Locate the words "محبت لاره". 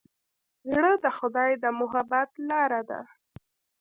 1.79-2.81